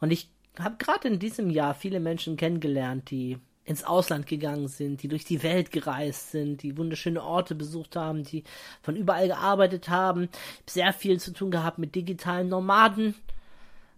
Und 0.00 0.10
ich 0.10 0.28
habe 0.58 0.76
gerade 0.76 1.08
in 1.08 1.18
diesem 1.18 1.48
Jahr 1.50 1.74
viele 1.74 2.00
Menschen 2.00 2.36
kennengelernt, 2.36 3.10
die 3.10 3.38
ins 3.64 3.84
Ausland 3.84 4.26
gegangen 4.26 4.68
sind, 4.68 5.02
die 5.02 5.08
durch 5.08 5.24
die 5.24 5.42
Welt 5.42 5.70
gereist 5.70 6.32
sind, 6.32 6.62
die 6.62 6.76
wunderschöne 6.76 7.22
Orte 7.22 7.54
besucht 7.54 7.94
haben, 7.94 8.24
die 8.24 8.42
von 8.82 8.96
überall 8.96 9.28
gearbeitet 9.28 9.88
haben. 9.88 10.28
Sehr 10.68 10.92
viel 10.92 11.20
zu 11.20 11.32
tun 11.32 11.50
gehabt 11.52 11.78
mit 11.78 11.94
digitalen 11.94 12.48
Nomaden 12.48 13.14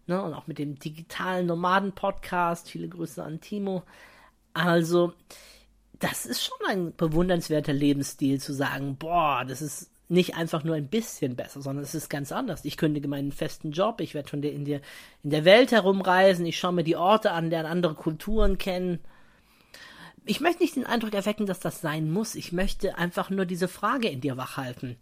ne, 0.06 0.22
und 0.22 0.34
auch 0.34 0.46
mit 0.46 0.58
dem 0.58 0.78
digitalen 0.78 1.46
Nomaden-Podcast. 1.46 2.70
Viele 2.70 2.88
Grüße 2.88 3.22
an 3.22 3.40
Timo. 3.40 3.82
Also, 4.52 5.14
das 5.98 6.26
ist 6.26 6.44
schon 6.44 6.68
ein 6.68 6.94
bewundernswerter 6.94 7.72
Lebensstil 7.72 8.40
zu 8.40 8.52
sagen, 8.52 8.96
boah, 8.96 9.44
das 9.46 9.62
ist 9.62 9.90
nicht 10.14 10.36
einfach 10.36 10.64
nur 10.64 10.74
ein 10.74 10.88
bisschen 10.88 11.36
besser, 11.36 11.60
sondern 11.60 11.84
es 11.84 11.94
ist 11.94 12.08
ganz 12.08 12.32
anders. 12.32 12.64
Ich 12.64 12.76
kündige 12.76 13.08
meinen 13.08 13.32
festen 13.32 13.72
Job, 13.72 14.00
ich 14.00 14.14
werde 14.14 14.28
schon 14.28 14.42
in 14.42 14.64
der, 14.64 14.80
in 15.22 15.30
der 15.30 15.44
Welt 15.44 15.72
herumreisen, 15.72 16.46
ich 16.46 16.58
schaue 16.58 16.72
mir 16.72 16.84
die 16.84 16.96
Orte 16.96 17.32
an, 17.32 17.50
lerne 17.50 17.68
andere 17.68 17.94
Kulturen 17.94 18.56
kennen. 18.56 19.00
Ich 20.24 20.40
möchte 20.40 20.62
nicht 20.62 20.76
den 20.76 20.86
Eindruck 20.86 21.12
erwecken, 21.12 21.44
dass 21.44 21.60
das 21.60 21.82
sein 21.82 22.10
muss. 22.10 22.34
Ich 22.34 22.52
möchte 22.52 22.96
einfach 22.96 23.28
nur 23.28 23.44
diese 23.44 23.68
Frage 23.68 24.08
in 24.08 24.22
dir 24.22 24.38
wachhalten. 24.38 24.96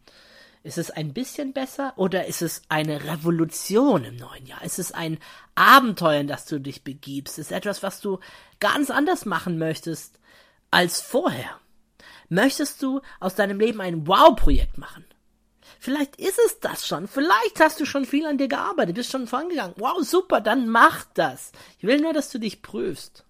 Ist 0.65 0.79
es 0.79 0.91
ein 0.91 1.13
bisschen 1.13 1.53
besser 1.53 1.93
oder 1.97 2.27
ist 2.27 2.43
es 2.43 2.63
eine 2.69 3.05
Revolution 3.05 4.05
im 4.05 4.17
neuen 4.17 4.47
Jahr? 4.47 4.65
Ist 4.65 4.79
es 4.79 4.93
ein 4.93 5.19
Abenteuer, 5.55 6.21
in 6.21 6.29
das 6.29 6.47
du 6.47 6.61
dich 6.61 6.83
begibst? 6.83 7.39
Ist 7.39 7.47
es 7.47 7.57
etwas, 7.57 7.83
was 7.83 8.01
du 8.01 8.21
ganz 8.61 8.91
anders 8.91 9.25
machen 9.25 9.59
möchtest 9.59 10.19
als 10.71 11.01
vorher? 11.01 11.62
Möchtest 12.29 12.83
du 12.83 13.01
aus 13.21 13.35
deinem 13.35 13.61
Leben 13.61 13.81
ein 13.81 14.07
Wow-Projekt 14.07 14.79
machen? 14.79 15.05
Vielleicht 15.79 16.17
ist 16.17 16.39
es 16.47 16.61
das 16.61 16.87
schon. 16.87 17.09
Vielleicht 17.09 17.59
hast 17.61 17.81
du 17.81 17.85
schon 17.85 18.05
viel 18.05 18.27
an 18.27 18.39
dir 18.39 18.49
gearbeitet, 18.49 18.95
bist 18.95 19.11
schon 19.11 19.27
vorangegangen. 19.27 19.75
Wow, 19.79 20.03
super, 20.03 20.41
dann 20.41 20.69
mach 20.69 21.05
das. 21.15 21.53
Ich 21.79 21.85
will 21.85 22.01
nur, 22.01 22.13
dass 22.13 22.31
du 22.31 22.39
dich 22.39 22.63
prüfst. 22.63 23.25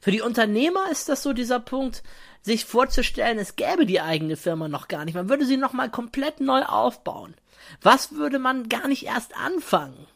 Für 0.00 0.10
die 0.10 0.20
Unternehmer 0.20 0.90
ist 0.90 1.08
das 1.08 1.22
so 1.22 1.32
dieser 1.32 1.60
Punkt, 1.60 2.02
sich 2.42 2.64
vorzustellen, 2.64 3.38
es 3.38 3.56
gäbe 3.56 3.86
die 3.86 4.00
eigene 4.00 4.36
Firma 4.36 4.68
noch 4.68 4.88
gar 4.88 5.04
nicht. 5.04 5.14
Man 5.14 5.28
würde 5.28 5.44
sie 5.44 5.56
noch 5.56 5.72
mal 5.72 5.90
komplett 5.90 6.40
neu 6.40 6.62
aufbauen. 6.62 7.34
Was 7.82 8.12
würde 8.12 8.38
man 8.38 8.68
gar 8.68 8.88
nicht 8.88 9.04
erst 9.04 9.36
anfangen? 9.36 10.06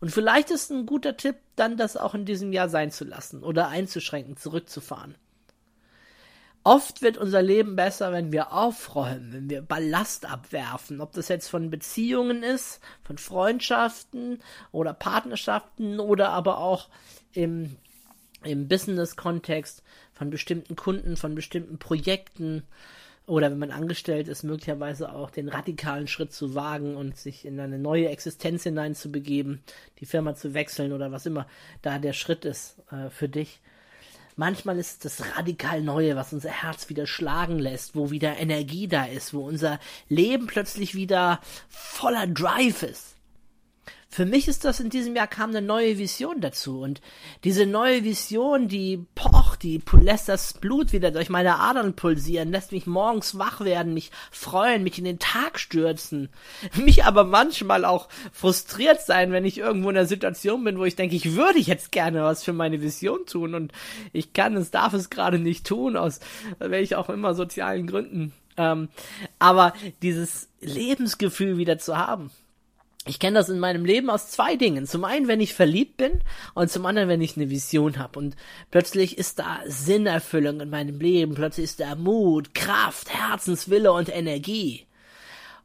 Und 0.00 0.10
vielleicht 0.10 0.50
ist 0.50 0.70
ein 0.70 0.86
guter 0.86 1.16
Tipp, 1.16 1.36
dann 1.56 1.76
das 1.76 1.96
auch 1.96 2.14
in 2.14 2.24
diesem 2.24 2.52
Jahr 2.52 2.70
sein 2.70 2.90
zu 2.90 3.04
lassen 3.04 3.44
oder 3.44 3.68
einzuschränken, 3.68 4.36
zurückzufahren. 4.36 5.16
Oft 6.62 7.00
wird 7.00 7.16
unser 7.16 7.40
Leben 7.40 7.74
besser, 7.74 8.12
wenn 8.12 8.32
wir 8.32 8.52
aufräumen, 8.52 9.32
wenn 9.32 9.50
wir 9.50 9.62
Ballast 9.62 10.30
abwerfen. 10.30 11.00
Ob 11.00 11.12
das 11.12 11.28
jetzt 11.28 11.48
von 11.48 11.70
Beziehungen 11.70 12.42
ist, 12.42 12.80
von 13.02 13.16
Freundschaften 13.16 14.40
oder 14.70 14.92
Partnerschaften 14.92 16.00
oder 16.00 16.30
aber 16.30 16.58
auch 16.58 16.88
im, 17.32 17.76
im 18.44 18.68
Business-Kontext 18.68 19.82
von 20.12 20.28
bestimmten 20.28 20.76
Kunden, 20.76 21.16
von 21.16 21.34
bestimmten 21.34 21.78
Projekten 21.78 22.64
oder 23.26 23.50
wenn 23.50 23.58
man 23.58 23.70
angestellt 23.70 24.28
ist, 24.28 24.42
möglicherweise 24.42 25.14
auch 25.14 25.30
den 25.30 25.48
radikalen 25.48 26.08
Schritt 26.08 26.32
zu 26.32 26.54
wagen 26.54 26.96
und 26.96 27.16
sich 27.16 27.46
in 27.46 27.58
eine 27.58 27.78
neue 27.78 28.08
Existenz 28.08 28.64
hineinzubegeben, 28.64 29.62
die 30.00 30.06
Firma 30.06 30.34
zu 30.34 30.52
wechseln 30.52 30.92
oder 30.92 31.10
was 31.12 31.26
immer 31.26 31.46
da 31.80 31.98
der 31.98 32.12
Schritt 32.12 32.44
ist 32.44 32.82
äh, 32.90 33.08
für 33.08 33.28
dich 33.28 33.60
Manchmal 34.40 34.78
ist 34.78 35.04
es 35.04 35.18
das 35.18 35.36
radikal 35.36 35.82
Neue, 35.82 36.16
was 36.16 36.32
unser 36.32 36.48
Herz 36.48 36.88
wieder 36.88 37.06
schlagen 37.06 37.58
lässt, 37.58 37.94
wo 37.94 38.10
wieder 38.10 38.38
Energie 38.38 38.88
da 38.88 39.04
ist, 39.04 39.34
wo 39.34 39.46
unser 39.46 39.78
Leben 40.08 40.46
plötzlich 40.46 40.94
wieder 40.94 41.40
voller 41.68 42.26
Drive 42.26 42.82
ist. 42.82 43.16
Für 44.12 44.26
mich 44.26 44.48
ist 44.48 44.64
das 44.64 44.80
in 44.80 44.90
diesem 44.90 45.14
Jahr 45.14 45.28
kam 45.28 45.50
eine 45.50 45.62
neue 45.62 45.96
Vision 45.96 46.40
dazu. 46.40 46.80
Und 46.80 47.00
diese 47.44 47.64
neue 47.64 48.02
Vision, 48.02 48.66
die 48.66 49.06
pocht, 49.14 49.62
die 49.62 49.80
lässt 50.00 50.28
das 50.28 50.54
Blut 50.54 50.92
wieder 50.92 51.12
durch 51.12 51.28
meine 51.28 51.60
Adern 51.60 51.94
pulsieren, 51.94 52.50
lässt 52.50 52.72
mich 52.72 52.88
morgens 52.88 53.38
wach 53.38 53.60
werden, 53.60 53.94
mich 53.94 54.10
freuen, 54.32 54.82
mich 54.82 54.98
in 54.98 55.04
den 55.04 55.20
Tag 55.20 55.60
stürzen, 55.60 56.28
mich 56.74 57.04
aber 57.04 57.22
manchmal 57.22 57.84
auch 57.84 58.08
frustriert 58.32 59.00
sein, 59.00 59.30
wenn 59.30 59.44
ich 59.44 59.58
irgendwo 59.58 59.90
in 59.90 59.96
einer 59.96 60.06
Situation 60.06 60.64
bin, 60.64 60.78
wo 60.80 60.84
ich 60.84 60.96
denke, 60.96 61.14
ich 61.14 61.36
würde 61.36 61.60
jetzt 61.60 61.92
gerne 61.92 62.24
was 62.24 62.42
für 62.42 62.52
meine 62.52 62.82
Vision 62.82 63.26
tun. 63.26 63.54
Und 63.54 63.72
ich 64.12 64.32
kann 64.32 64.56
es, 64.56 64.72
darf 64.72 64.92
es 64.92 65.10
gerade 65.10 65.38
nicht 65.38 65.64
tun, 65.64 65.96
aus 65.96 66.18
welch 66.58 66.96
auch 66.96 67.10
immer 67.10 67.34
sozialen 67.34 67.86
Gründen. 67.86 68.32
Ähm, 68.56 68.88
aber 69.38 69.72
dieses 70.02 70.48
Lebensgefühl 70.60 71.58
wieder 71.58 71.78
zu 71.78 71.96
haben, 71.96 72.32
ich 73.06 73.18
kenne 73.18 73.38
das 73.38 73.48
in 73.48 73.58
meinem 73.58 73.84
Leben 73.84 74.10
aus 74.10 74.30
zwei 74.30 74.56
Dingen. 74.56 74.86
Zum 74.86 75.04
einen, 75.04 75.26
wenn 75.26 75.40
ich 75.40 75.54
verliebt 75.54 75.96
bin 75.96 76.20
und 76.54 76.70
zum 76.70 76.84
anderen, 76.84 77.08
wenn 77.08 77.22
ich 77.22 77.36
eine 77.36 77.48
Vision 77.48 77.98
habe. 77.98 78.18
Und 78.18 78.36
plötzlich 78.70 79.16
ist 79.16 79.38
da 79.38 79.60
Sinnerfüllung 79.66 80.60
in 80.60 80.68
meinem 80.68 81.00
Leben. 81.00 81.34
Plötzlich 81.34 81.64
ist 81.64 81.80
da 81.80 81.94
Mut, 81.94 82.54
Kraft, 82.54 83.08
Herzenswille 83.08 83.92
und 83.92 84.14
Energie. 84.14 84.86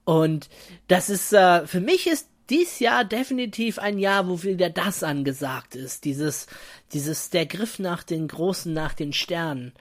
Und 0.06 0.50
das 0.88 1.10
ist, 1.10 1.34
äh, 1.34 1.68
für 1.68 1.82
mich 1.82 2.08
ist 2.08 2.30
dies 2.50 2.80
Jahr 2.80 3.04
definitiv 3.04 3.80
ein 3.80 3.98
Jahr, 3.98 4.28
wo 4.28 4.44
wieder 4.44 4.70
das 4.70 5.04
angesagt 5.04 5.76
ist. 5.76 6.06
Dieses, 6.06 6.48
dieses, 6.94 7.30
der 7.30 7.46
Griff 7.46 7.80
nach 7.80 8.04
den 8.04 8.28
Großen, 8.28 8.72
nach 8.72 8.94
den 8.94 9.14
Sternen. 9.14 9.74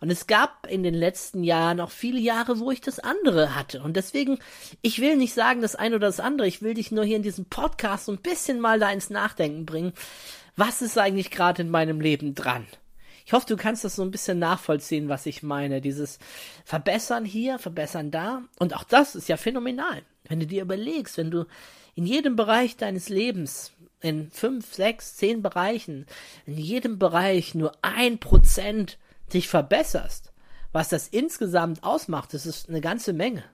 Und 0.00 0.10
es 0.10 0.26
gab 0.26 0.66
in 0.68 0.82
den 0.82 0.94
letzten 0.94 1.42
Jahren 1.42 1.80
auch 1.80 1.90
viele 1.90 2.20
Jahre, 2.20 2.60
wo 2.60 2.70
ich 2.70 2.80
das 2.80 2.98
andere 2.98 3.54
hatte. 3.54 3.82
Und 3.82 3.96
deswegen, 3.96 4.38
ich 4.82 5.00
will 5.00 5.16
nicht 5.16 5.34
sagen 5.34 5.62
das 5.62 5.74
eine 5.74 5.96
oder 5.96 6.06
das 6.06 6.20
andere. 6.20 6.46
Ich 6.46 6.62
will 6.62 6.74
dich 6.74 6.92
nur 6.92 7.04
hier 7.04 7.16
in 7.16 7.22
diesem 7.22 7.46
Podcast 7.46 8.06
so 8.06 8.12
ein 8.12 8.22
bisschen 8.22 8.60
mal 8.60 8.78
da 8.78 8.90
ins 8.90 9.10
Nachdenken 9.10 9.66
bringen. 9.66 9.92
Was 10.56 10.82
ist 10.82 10.98
eigentlich 10.98 11.30
gerade 11.30 11.62
in 11.62 11.70
meinem 11.70 12.00
Leben 12.00 12.34
dran? 12.34 12.66
Ich 13.24 13.32
hoffe, 13.32 13.46
du 13.46 13.56
kannst 13.56 13.84
das 13.84 13.96
so 13.96 14.02
ein 14.02 14.10
bisschen 14.10 14.38
nachvollziehen, 14.38 15.08
was 15.08 15.26
ich 15.26 15.42
meine. 15.42 15.80
Dieses 15.80 16.18
Verbessern 16.64 17.24
hier, 17.24 17.58
Verbessern 17.58 18.10
da. 18.10 18.42
Und 18.58 18.74
auch 18.74 18.84
das 18.84 19.14
ist 19.14 19.28
ja 19.28 19.36
phänomenal. 19.36 20.02
Wenn 20.28 20.40
du 20.40 20.46
dir 20.46 20.62
überlegst, 20.62 21.16
wenn 21.18 21.30
du 21.30 21.46
in 21.94 22.06
jedem 22.06 22.36
Bereich 22.36 22.76
deines 22.76 23.08
Lebens, 23.08 23.72
in 24.00 24.30
fünf, 24.30 24.74
sechs, 24.74 25.16
zehn 25.16 25.42
Bereichen, 25.42 26.06
in 26.46 26.58
jedem 26.58 26.98
Bereich 26.98 27.54
nur 27.54 27.72
ein 27.82 28.18
Prozent 28.18 28.98
dich 29.32 29.48
verbesserst, 29.48 30.32
was 30.72 30.88
das 30.88 31.08
insgesamt 31.08 31.84
ausmacht, 31.84 32.34
das 32.34 32.46
ist 32.46 32.68
eine 32.68 32.80
ganze 32.80 33.12
Menge. 33.12 33.44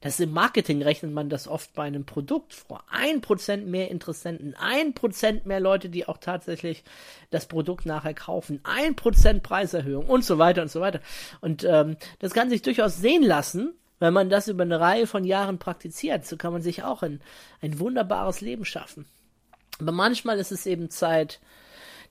Das 0.00 0.14
ist 0.14 0.20
im 0.20 0.32
Marketing 0.32 0.80
rechnet 0.80 1.12
man 1.12 1.28
das 1.28 1.46
oft 1.46 1.74
bei 1.74 1.84
einem 1.84 2.06
Produkt 2.06 2.54
vor. 2.54 2.82
Ein 2.88 3.20
Prozent 3.20 3.66
mehr 3.66 3.90
Interessenten, 3.90 4.54
ein 4.54 4.94
Prozent 4.94 5.44
mehr 5.44 5.60
Leute, 5.60 5.90
die 5.90 6.08
auch 6.08 6.16
tatsächlich 6.16 6.84
das 7.28 7.46
Produkt 7.46 7.84
nachher 7.84 8.14
kaufen, 8.14 8.60
ein 8.62 8.96
Prozent 8.96 9.42
Preiserhöhung 9.42 10.06
und 10.06 10.24
so 10.24 10.38
weiter 10.38 10.62
und 10.62 10.70
so 10.70 10.80
weiter. 10.80 11.00
Und 11.42 11.64
ähm, 11.64 11.98
das 12.18 12.32
kann 12.32 12.48
sich 12.48 12.62
durchaus 12.62 12.96
sehen 12.96 13.22
lassen, 13.22 13.74
wenn 14.00 14.12
man 14.12 14.30
das 14.30 14.48
über 14.48 14.64
eine 14.64 14.80
Reihe 14.80 15.06
von 15.06 15.24
Jahren 15.24 15.58
praktiziert, 15.58 16.26
so 16.26 16.36
kann 16.36 16.52
man 16.52 16.62
sich 16.62 16.82
auch 16.82 17.02
ein, 17.02 17.20
ein 17.60 17.78
wunderbares 17.78 18.40
Leben 18.40 18.64
schaffen. 18.64 19.06
Aber 19.78 19.92
manchmal 19.92 20.38
ist 20.38 20.52
es 20.52 20.66
eben 20.66 20.90
Zeit, 20.90 21.40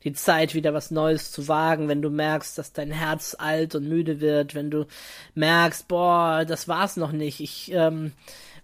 die 0.03 0.13
Zeit, 0.13 0.53
wieder 0.53 0.73
was 0.73 0.91
Neues 0.91 1.31
zu 1.31 1.47
wagen, 1.47 1.87
wenn 1.87 2.01
du 2.01 2.09
merkst, 2.09 2.57
dass 2.57 2.71
dein 2.71 2.91
Herz 2.91 3.35
alt 3.37 3.75
und 3.75 3.89
müde 3.89 4.21
wird, 4.21 4.55
wenn 4.55 4.71
du 4.71 4.87
merkst, 5.35 5.87
boah, 5.87 6.45
das 6.47 6.67
war's 6.67 6.95
noch 6.95 7.11
nicht. 7.11 7.41
Ich, 7.41 7.71
ähm, 7.73 8.13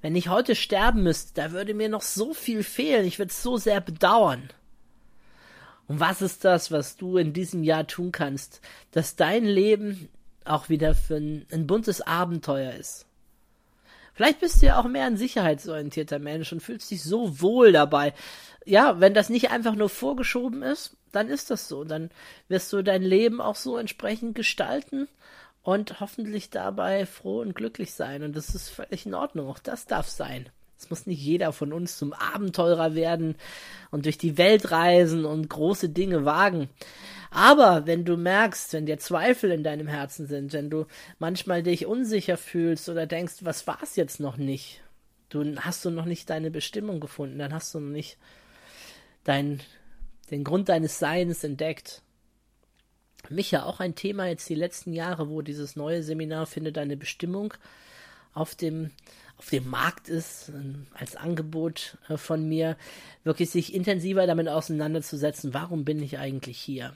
wenn 0.01 0.15
ich 0.15 0.29
heute 0.29 0.55
sterben 0.55 1.03
müsste, 1.03 1.33
da 1.33 1.51
würde 1.51 1.73
mir 1.73 1.89
noch 1.89 2.03
so 2.03 2.33
viel 2.33 2.63
fehlen. 2.63 3.05
Ich 3.05 3.19
würde 3.19 3.31
es 3.31 3.43
so 3.43 3.57
sehr 3.57 3.81
bedauern. 3.81 4.49
Und 5.87 5.99
was 5.99 6.21
ist 6.21 6.45
das, 6.45 6.71
was 6.71 6.95
du 6.95 7.17
in 7.17 7.33
diesem 7.33 7.63
Jahr 7.63 7.85
tun 7.85 8.11
kannst, 8.11 8.61
dass 8.91 9.15
dein 9.15 9.45
Leben 9.45 10.09
auch 10.45 10.69
wieder 10.69 10.95
für 10.95 11.15
ein, 11.15 11.45
ein 11.51 11.67
buntes 11.67 12.01
Abenteuer 12.01 12.73
ist? 12.73 13.05
Vielleicht 14.15 14.39
bist 14.39 14.61
du 14.61 14.67
ja 14.67 14.79
auch 14.79 14.85
mehr 14.85 15.05
ein 15.05 15.17
sicherheitsorientierter 15.17 16.19
Mensch 16.19 16.51
und 16.53 16.61
fühlst 16.61 16.89
dich 16.89 17.03
so 17.03 17.41
wohl 17.41 17.73
dabei. 17.73 18.13
Ja, 18.65 19.01
wenn 19.01 19.13
das 19.13 19.29
nicht 19.29 19.51
einfach 19.51 19.75
nur 19.75 19.89
vorgeschoben 19.89 20.63
ist, 20.63 20.95
dann 21.11 21.27
ist 21.27 21.51
das 21.51 21.67
so. 21.67 21.83
Dann 21.83 22.09
wirst 22.47 22.71
du 22.71 22.81
dein 22.81 23.03
Leben 23.03 23.41
auch 23.41 23.57
so 23.57 23.77
entsprechend 23.77 24.33
gestalten 24.33 25.09
und 25.63 25.99
hoffentlich 25.99 26.49
dabei 26.49 27.05
froh 27.05 27.41
und 27.41 27.55
glücklich 27.55 27.93
sein. 27.93 28.23
Und 28.23 28.37
das 28.37 28.55
ist 28.55 28.69
völlig 28.69 29.05
in 29.05 29.13
Ordnung. 29.13 29.49
Auch 29.49 29.59
das 29.59 29.85
darf 29.85 30.07
sein. 30.07 30.49
Es 30.77 30.89
muss 30.89 31.05
nicht 31.05 31.21
jeder 31.21 31.53
von 31.53 31.71
uns 31.71 31.97
zum 31.97 32.13
Abenteurer 32.13 32.95
werden 32.95 33.35
und 33.91 34.05
durch 34.05 34.17
die 34.17 34.37
Welt 34.37 34.71
reisen 34.71 35.25
und 35.25 35.49
große 35.49 35.89
Dinge 35.89 36.25
wagen. 36.25 36.69
Aber 37.31 37.85
wenn 37.85 38.05
du 38.05 38.17
merkst, 38.17 38.73
wenn 38.73 38.85
dir 38.85 38.97
Zweifel 38.97 39.51
in 39.51 39.63
deinem 39.63 39.87
Herzen 39.87 40.27
sind, 40.27 40.53
wenn 40.53 40.69
du 40.69 40.85
manchmal 41.19 41.63
dich 41.63 41.85
unsicher 41.85 42.37
fühlst 42.37 42.87
oder 42.89 43.05
denkst, 43.07 43.35
was 43.41 43.67
war 43.67 43.79
es 43.81 43.95
jetzt 43.95 44.19
noch 44.19 44.37
nicht? 44.37 44.81
Du 45.29 45.43
hast 45.57 45.83
du 45.83 45.89
noch 45.89 46.05
nicht 46.05 46.29
deine 46.29 46.51
Bestimmung 46.51 46.99
gefunden, 46.99 47.39
dann 47.39 47.53
hast 47.53 47.73
du 47.73 47.79
noch 47.79 47.91
nicht 47.91 48.17
dein, 49.23 49.59
den 50.31 50.43
Grund 50.43 50.69
deines 50.69 50.99
Seins 50.99 51.43
entdeckt. 51.43 52.01
Mich 53.29 53.51
ja 53.51 53.63
auch 53.63 53.79
ein 53.79 53.95
Thema 53.95 54.27
jetzt 54.27 54.47
die 54.49 54.55
letzten 54.55 54.93
Jahre, 54.93 55.29
wo 55.29 55.41
dieses 55.41 55.75
neue 55.75 56.03
Seminar 56.03 56.45
findet 56.45 56.77
deine 56.77 56.95
Bestimmung 56.95 57.53
auf 58.33 58.53
dem 58.53 58.91
auf 59.37 59.49
dem 59.49 59.69
Markt 59.69 60.07
ist, 60.09 60.49
ähm, 60.49 60.87
als 60.93 61.15
Angebot 61.15 61.97
äh, 62.09 62.17
von 62.17 62.47
mir, 62.47 62.77
wirklich 63.23 63.49
sich 63.49 63.73
intensiver 63.73 64.27
damit 64.27 64.47
auseinanderzusetzen, 64.47 65.53
warum 65.53 65.85
bin 65.85 66.01
ich 66.01 66.17
eigentlich 66.17 66.57
hier? 66.57 66.95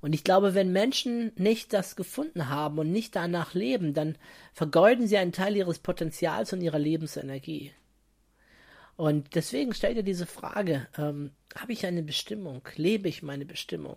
Und 0.00 0.12
ich 0.12 0.22
glaube, 0.22 0.54
wenn 0.54 0.70
Menschen 0.70 1.32
nicht 1.36 1.72
das 1.72 1.96
gefunden 1.96 2.50
haben 2.50 2.78
und 2.78 2.92
nicht 2.92 3.16
danach 3.16 3.54
leben, 3.54 3.94
dann 3.94 4.18
vergeuden 4.52 5.06
sie 5.06 5.16
einen 5.16 5.32
Teil 5.32 5.56
ihres 5.56 5.78
Potenzials 5.78 6.52
und 6.52 6.60
ihrer 6.60 6.78
Lebensenergie. 6.78 7.72
Und 8.96 9.34
deswegen 9.34 9.72
stell 9.72 9.94
dir 9.94 10.02
diese 10.02 10.26
Frage, 10.26 10.86
ähm, 10.98 11.30
habe 11.56 11.72
ich 11.72 11.86
eine 11.86 12.02
Bestimmung? 12.02 12.60
Lebe 12.76 13.08
ich 13.08 13.22
meine 13.22 13.46
Bestimmung? 13.46 13.96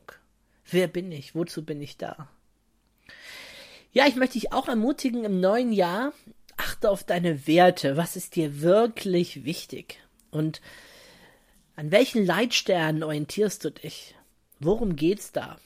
Wer 0.70 0.88
bin 0.88 1.12
ich? 1.12 1.36
Wozu 1.36 1.66
bin 1.66 1.82
ich 1.82 1.98
da? 1.98 2.30
Ja, 3.92 4.08
ich 4.08 4.16
möchte 4.16 4.40
dich 4.40 4.54
auch 4.54 4.68
ermutigen, 4.68 5.24
im 5.24 5.40
neuen 5.40 5.72
Jahr 5.72 6.14
achte 6.58 6.90
auf 6.90 7.04
deine 7.04 7.48
Werte. 7.48 7.98
Was 7.98 8.16
ist 8.16 8.36
dir 8.36 8.62
wirklich 8.62 9.46
wichtig? 9.46 10.00
Und 10.32 10.62
an 11.76 11.92
welchen 11.92 12.26
Leitsternen 12.26 13.04
orientierst 13.04 13.64
du 13.64 13.72
dich? 13.72 14.16
Worum 14.60 14.96
geht's 14.96 15.32
da? 15.32 15.58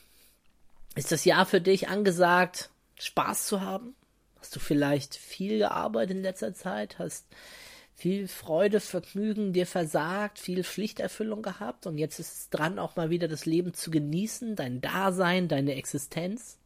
Ist 0.96 1.12
das 1.12 1.26
Jahr 1.26 1.46
für 1.46 1.62
dich 1.62 1.88
angesagt, 1.88 2.70
Spaß 3.00 3.48
zu 3.48 3.62
haben? 3.62 3.96
Hast 4.40 4.56
du 4.56 4.60
vielleicht 4.60 5.16
viel 5.16 5.60
gearbeitet 5.60 6.18
in 6.18 6.24
letzter 6.24 6.54
Zeit? 6.54 7.00
Hast 7.00 7.28
viel 7.96 8.28
Freude, 8.28 8.80
Vergnügen 8.80 9.54
dir 9.54 9.68
versagt, 9.68 10.40
viel 10.40 10.64
Pflichterfüllung 10.64 11.44
gehabt 11.44 11.86
und 11.86 11.98
jetzt 11.98 12.20
ist 12.20 12.34
es 12.34 12.50
dran, 12.50 12.80
auch 12.80 12.96
mal 12.96 13.12
wieder 13.12 13.28
das 13.28 13.46
Leben 13.46 13.74
zu 13.76 13.92
genießen, 13.92 14.56
dein 14.56 14.82
Dasein, 14.82 15.48
deine 15.48 15.76
Existenz? 15.76 16.58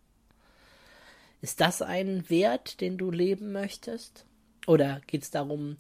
Ist 1.42 1.62
das 1.62 1.82
ein 1.82 2.30
Wert, 2.30 2.82
den 2.82 2.98
du 2.98 3.12
leben 3.12 3.52
möchtest? 3.52 4.26
Oder 4.68 5.02
geht 5.08 5.24
es 5.24 5.32
darum, 5.32 5.78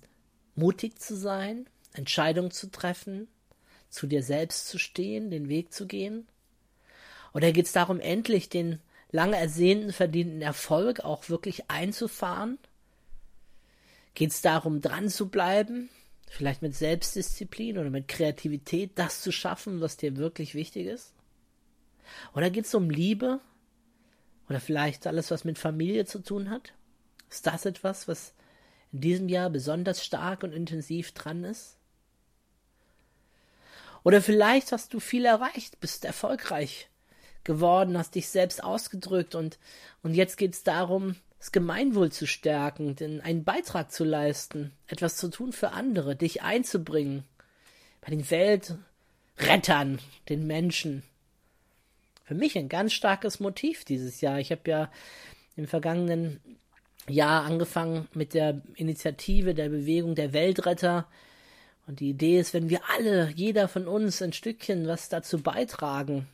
mutig 0.55 0.99
zu 0.99 1.15
sein, 1.15 1.67
Entscheidungen 1.93 2.51
zu 2.51 2.69
treffen, 2.69 3.27
zu 3.89 4.07
dir 4.07 4.23
selbst 4.23 4.67
zu 4.67 4.77
stehen, 4.77 5.31
den 5.31 5.49
Weg 5.49 5.73
zu 5.73 5.87
gehen? 5.87 6.27
Oder 7.33 7.51
geht 7.51 7.65
es 7.65 7.71
darum, 7.71 7.99
endlich 7.99 8.49
den 8.49 8.79
lange 9.11 9.37
ersehnten, 9.37 9.91
verdienten 9.91 10.41
Erfolg 10.41 11.01
auch 11.01 11.29
wirklich 11.29 11.69
einzufahren? 11.69 12.57
Geht 14.13 14.31
es 14.31 14.41
darum, 14.41 14.81
dran 14.81 15.09
zu 15.09 15.29
bleiben, 15.29 15.89
vielleicht 16.29 16.61
mit 16.61 16.75
Selbstdisziplin 16.75 17.77
oder 17.77 17.89
mit 17.89 18.07
Kreativität 18.07 18.91
das 18.95 19.21
zu 19.21 19.31
schaffen, 19.31 19.81
was 19.81 19.97
dir 19.97 20.15
wirklich 20.15 20.55
wichtig 20.55 20.87
ist? 20.87 21.13
Oder 22.33 22.49
geht 22.49 22.65
es 22.65 22.75
um 22.75 22.89
Liebe, 22.89 23.41
oder 24.49 24.59
vielleicht 24.59 25.07
alles, 25.07 25.31
was 25.31 25.43
mit 25.43 25.57
Familie 25.57 26.05
zu 26.05 26.19
tun 26.19 26.49
hat? 26.49 26.73
Ist 27.29 27.47
das 27.47 27.65
etwas, 27.65 28.07
was 28.07 28.33
in 28.91 29.01
diesem 29.01 29.29
Jahr 29.29 29.49
besonders 29.49 30.03
stark 30.03 30.43
und 30.43 30.53
intensiv 30.53 31.11
dran 31.13 31.43
ist? 31.43 31.77
Oder 34.03 34.21
vielleicht 34.21 34.71
hast 34.71 34.93
du 34.93 34.99
viel 34.99 35.25
erreicht, 35.25 35.79
bist 35.79 36.05
erfolgreich 36.05 36.89
geworden, 37.43 37.97
hast 37.97 38.15
dich 38.15 38.29
selbst 38.29 38.63
ausgedrückt 38.63 39.35
und, 39.35 39.57
und 40.03 40.13
jetzt 40.13 40.37
geht 40.37 40.53
es 40.53 40.63
darum, 40.63 41.15
das 41.39 41.51
Gemeinwohl 41.51 42.11
zu 42.11 42.27
stärken, 42.27 42.95
den, 42.95 43.21
einen 43.21 43.43
Beitrag 43.43 43.91
zu 43.91 44.03
leisten, 44.03 44.71
etwas 44.87 45.17
zu 45.17 45.29
tun 45.29 45.53
für 45.53 45.71
andere, 45.71 46.15
dich 46.15 46.41
einzubringen, 46.41 47.23
bei 48.01 48.11
den 48.11 48.29
Weltrettern, 48.29 49.99
den 50.29 50.47
Menschen, 50.47 51.03
für 52.25 52.33
mich 52.33 52.57
ein 52.57 52.69
ganz 52.69 52.91
starkes 52.93 53.39
Motiv 53.39 53.85
dieses 53.85 54.19
Jahr. 54.19 54.39
Ich 54.39 54.51
habe 54.51 54.69
ja 54.69 54.91
im 55.55 55.67
vergangenen 55.67 56.41
Jahr 57.07 57.43
angefangen 57.43 58.07
mit 58.13 58.33
der 58.33 58.61
Initiative 58.75 59.53
der 59.53 59.69
Bewegung 59.69 60.15
der 60.15 60.33
Weltretter. 60.33 61.07
Und 61.85 61.99
die 61.99 62.09
Idee 62.09 62.39
ist, 62.39 62.55
wenn 62.55 62.69
wir 62.69 62.81
alle, 62.97 63.29
jeder 63.35 63.67
von 63.67 63.87
uns 63.87 64.23
ein 64.23 64.33
Stückchen 64.33 64.87
was 64.87 65.07
dazu 65.07 65.37
beitragen, 65.37 66.27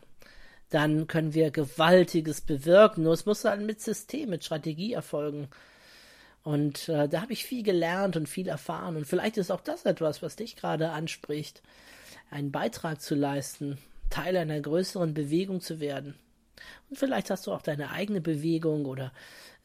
dann 0.69 1.07
können 1.07 1.33
wir 1.33 1.51
Gewaltiges 1.51 2.39
bewirken. 2.39 3.03
Nur 3.03 3.13
es 3.13 3.25
muss 3.25 3.41
dann 3.41 3.65
mit 3.65 3.81
System, 3.81 4.29
mit 4.29 4.45
Strategie 4.45 4.93
erfolgen. 4.93 5.49
Und 6.43 6.87
äh, 6.87 7.09
da 7.09 7.21
habe 7.21 7.33
ich 7.33 7.43
viel 7.43 7.63
gelernt 7.63 8.15
und 8.15 8.29
viel 8.29 8.47
erfahren. 8.47 8.95
Und 8.95 9.05
vielleicht 9.05 9.35
ist 9.35 9.51
auch 9.51 9.59
das 9.59 9.83
etwas, 9.83 10.21
was 10.21 10.37
dich 10.37 10.55
gerade 10.55 10.91
anspricht, 10.91 11.61
einen 12.29 12.51
Beitrag 12.51 13.01
zu 13.01 13.13
leisten, 13.13 13.77
Teil 14.11 14.37
einer 14.37 14.59
größeren 14.59 15.15
Bewegung 15.15 15.61
zu 15.61 15.79
werden. 15.79 16.13
Und 16.89 16.97
vielleicht 16.97 17.31
hast 17.31 17.47
du 17.47 17.51
auch 17.51 17.63
deine 17.63 17.89
eigene 17.89 18.21
Bewegung 18.21 18.85
oder 18.85 19.11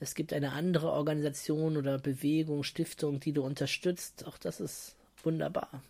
es 0.00 0.14
gibt 0.14 0.32
eine 0.32 0.52
andere 0.52 0.92
Organisation 0.92 1.76
oder 1.76 1.98
Bewegung, 1.98 2.62
Stiftung, 2.62 3.20
die 3.20 3.32
du 3.32 3.42
unterstützt. 3.42 4.26
Auch 4.26 4.38
das 4.38 4.60
ist 4.60 4.96
wunderbar. 5.22 5.82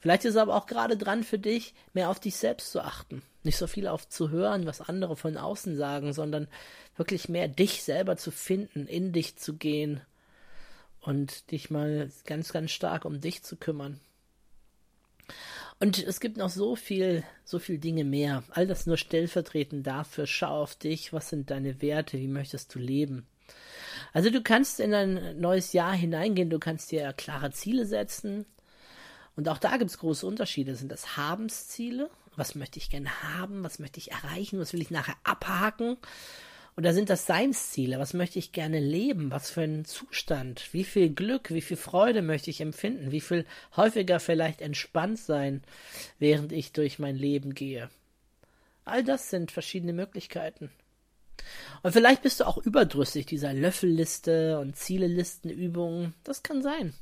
Vielleicht 0.00 0.24
ist 0.24 0.34
es 0.34 0.40
aber 0.40 0.56
auch 0.56 0.66
gerade 0.66 0.96
dran 0.96 1.24
für 1.24 1.38
dich, 1.38 1.74
mehr 1.92 2.10
auf 2.10 2.20
dich 2.20 2.36
selbst 2.36 2.72
zu 2.72 2.80
achten. 2.80 3.22
Nicht 3.44 3.56
so 3.56 3.66
viel 3.66 3.86
auf 3.86 4.08
zu 4.08 4.30
hören, 4.30 4.66
was 4.66 4.80
andere 4.80 5.16
von 5.16 5.36
außen 5.36 5.76
sagen, 5.76 6.12
sondern 6.12 6.48
wirklich 6.96 7.28
mehr 7.28 7.48
dich 7.48 7.82
selber 7.82 8.16
zu 8.16 8.30
finden, 8.30 8.86
in 8.86 9.12
dich 9.12 9.36
zu 9.36 9.54
gehen 9.54 10.00
und 11.00 11.50
dich 11.50 11.70
mal 11.70 12.10
ganz, 12.24 12.52
ganz 12.52 12.70
stark 12.70 13.04
um 13.04 13.20
dich 13.20 13.42
zu 13.42 13.56
kümmern. 13.56 14.00
Und 15.82 15.98
es 15.98 16.20
gibt 16.20 16.36
noch 16.36 16.48
so 16.48 16.76
viel, 16.76 17.24
so 17.44 17.58
viel 17.58 17.76
Dinge 17.76 18.04
mehr. 18.04 18.44
All 18.50 18.68
das 18.68 18.86
nur 18.86 18.96
stellvertretend 18.96 19.84
dafür. 19.84 20.28
Schau 20.28 20.62
auf 20.62 20.76
dich. 20.76 21.12
Was 21.12 21.28
sind 21.28 21.50
deine 21.50 21.82
Werte? 21.82 22.18
Wie 22.18 22.28
möchtest 22.28 22.72
du 22.72 22.78
leben? 22.78 23.26
Also 24.12 24.30
du 24.30 24.42
kannst 24.42 24.78
in 24.78 24.94
ein 24.94 25.40
neues 25.40 25.72
Jahr 25.72 25.92
hineingehen. 25.92 26.50
Du 26.50 26.60
kannst 26.60 26.92
dir 26.92 27.12
klare 27.12 27.50
Ziele 27.50 27.84
setzen. 27.84 28.46
Und 29.34 29.48
auch 29.48 29.58
da 29.58 29.76
gibt 29.76 29.90
es 29.90 29.98
große 29.98 30.24
Unterschiede. 30.24 30.76
Sind 30.76 30.92
das 30.92 31.16
Habensziele? 31.16 32.10
Was 32.36 32.54
möchte 32.54 32.78
ich 32.78 32.88
gerne 32.88 33.20
haben? 33.24 33.64
Was 33.64 33.80
möchte 33.80 33.98
ich 33.98 34.12
erreichen? 34.12 34.60
Was 34.60 34.72
will 34.72 34.82
ich 34.82 34.92
nachher 34.92 35.16
abhaken? 35.24 35.96
Oder 36.76 36.94
sind 36.94 37.10
das 37.10 37.26
Seinsziele? 37.26 37.98
Was 37.98 38.14
möchte 38.14 38.38
ich 38.38 38.52
gerne 38.52 38.80
leben? 38.80 39.30
Was 39.30 39.50
für 39.50 39.62
ein 39.62 39.84
Zustand? 39.84 40.72
Wie 40.72 40.84
viel 40.84 41.10
Glück, 41.10 41.50
wie 41.50 41.60
viel 41.60 41.76
Freude 41.76 42.22
möchte 42.22 42.50
ich 42.50 42.62
empfinden? 42.62 43.12
Wie 43.12 43.20
viel 43.20 43.44
häufiger 43.76 44.20
vielleicht 44.20 44.62
entspannt 44.62 45.18
sein, 45.18 45.62
während 46.18 46.50
ich 46.52 46.72
durch 46.72 46.98
mein 46.98 47.16
Leben 47.16 47.54
gehe? 47.54 47.90
All 48.84 49.04
das 49.04 49.28
sind 49.28 49.52
verschiedene 49.52 49.92
Möglichkeiten. 49.92 50.70
Und 51.82 51.92
vielleicht 51.92 52.22
bist 52.22 52.40
du 52.40 52.46
auch 52.46 52.58
überdrüssig 52.58 53.26
dieser 53.26 53.52
Löffelliste 53.52 54.58
und 54.58 54.76
Zielelistenübungen. 54.76 56.14
Das 56.24 56.42
kann 56.42 56.62
sein. 56.62 56.94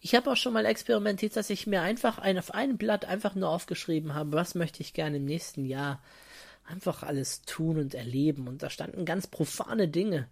Ich 0.00 0.14
habe 0.14 0.30
auch 0.30 0.36
schon 0.36 0.52
mal 0.52 0.66
experimentiert, 0.66 1.34
dass 1.34 1.50
ich 1.50 1.66
mir 1.66 1.82
einfach 1.82 2.18
ein, 2.18 2.38
auf 2.38 2.52
einem 2.52 2.76
Blatt 2.76 3.04
einfach 3.04 3.34
nur 3.34 3.48
aufgeschrieben 3.48 4.14
habe, 4.14 4.32
was 4.32 4.54
möchte 4.54 4.82
ich 4.82 4.92
gerne 4.92 5.16
im 5.16 5.24
nächsten 5.24 5.64
Jahr 5.64 6.00
einfach 6.68 7.02
alles 7.02 7.42
tun 7.42 7.78
und 7.78 7.94
erleben. 7.94 8.48
Und 8.48 8.62
da 8.62 8.70
standen 8.70 9.04
ganz 9.04 9.26
profane 9.26 9.88
Dinge. 9.88 10.28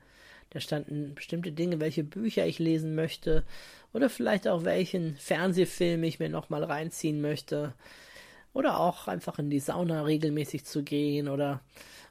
Da 0.50 0.60
standen 0.60 1.14
bestimmte 1.14 1.52
Dinge, 1.52 1.80
welche 1.80 2.04
Bücher 2.04 2.46
ich 2.46 2.58
lesen 2.58 2.94
möchte 2.94 3.44
oder 3.92 4.08
vielleicht 4.08 4.46
auch 4.46 4.64
welchen 4.64 5.16
Fernsehfilm 5.16 6.02
ich 6.04 6.18
mir 6.18 6.28
nochmal 6.28 6.64
reinziehen 6.64 7.20
möchte. 7.20 7.74
Oder 8.52 8.80
auch 8.80 9.08
einfach 9.08 9.38
in 9.38 9.50
die 9.50 9.60
Sauna 9.60 10.02
regelmäßig 10.02 10.64
zu 10.64 10.82
gehen 10.82 11.28
oder 11.28 11.60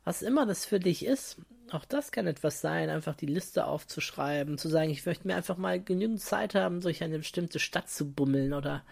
was 0.04 0.22
immer 0.22 0.46
das 0.46 0.66
für 0.66 0.80
dich 0.80 1.06
ist. 1.06 1.38
Auch 1.72 1.86
das 1.86 2.12
kann 2.12 2.28
etwas 2.28 2.62
sein, 2.62 2.90
einfach 2.90 3.16
die 3.16 3.26
Liste 3.26 3.66
aufzuschreiben, 3.66 4.60
zu 4.60 4.70
sagen, 4.70 4.92
ich 4.92 5.06
möchte 5.06 5.28
mir 5.28 5.36
einfach 5.36 5.58
mal 5.58 5.82
genügend 5.82 6.22
Zeit 6.22 6.54
haben, 6.54 6.82
durch 6.82 7.04
eine 7.04 7.18
bestimmte 7.18 7.58
Stadt 7.58 7.90
zu 7.90 8.12
bummeln 8.12 8.54
oder 8.54 8.84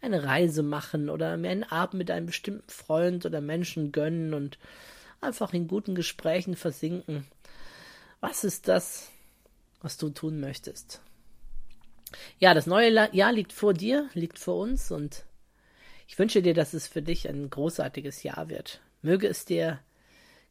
eine 0.00 0.24
Reise 0.24 0.62
machen 0.62 1.10
oder 1.10 1.36
mir 1.36 1.50
einen 1.50 1.64
Abend 1.64 1.94
mit 1.94 2.10
einem 2.10 2.26
bestimmten 2.26 2.70
Freund 2.70 3.26
oder 3.26 3.40
Menschen 3.40 3.92
gönnen 3.92 4.34
und 4.34 4.58
einfach 5.20 5.52
in 5.52 5.68
guten 5.68 5.94
Gesprächen 5.94 6.56
versinken. 6.56 7.26
Was 8.20 8.44
ist 8.44 8.68
das, 8.68 9.10
was 9.82 9.96
du 9.96 10.10
tun 10.10 10.40
möchtest? 10.40 11.00
Ja, 12.38 12.54
das 12.54 12.66
neue 12.66 13.14
Jahr 13.14 13.32
liegt 13.32 13.52
vor 13.52 13.74
dir, 13.74 14.08
liegt 14.14 14.38
vor 14.38 14.56
uns 14.56 14.90
und 14.90 15.24
ich 16.08 16.18
wünsche 16.18 16.42
dir, 16.42 16.54
dass 16.54 16.74
es 16.74 16.88
für 16.88 17.02
dich 17.02 17.28
ein 17.28 17.50
großartiges 17.50 18.22
Jahr 18.24 18.48
wird. 18.48 18.80
Möge 19.02 19.28
es 19.28 19.44
dir 19.44 19.78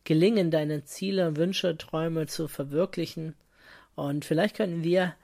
gelingen, 0.05 0.51
deine 0.51 0.85
Ziele, 0.85 1.35
Wünsche, 1.35 1.77
Träume 1.77 2.27
zu 2.27 2.47
verwirklichen. 2.47 3.35
Und 3.95 4.23
vielleicht 4.23 4.55
können 4.55 4.83
wir 4.83 5.15